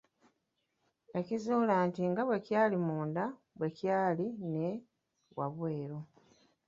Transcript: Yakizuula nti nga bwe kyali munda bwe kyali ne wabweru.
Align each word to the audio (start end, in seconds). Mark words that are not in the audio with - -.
Yakizuula 1.13 1.75
nti 1.87 2.01
nga 2.09 2.21
bwe 2.27 2.37
kyali 2.47 2.77
munda 2.87 3.25
bwe 3.57 3.67
kyali 3.77 4.27
ne 4.53 4.69
wabweru. 5.37 5.99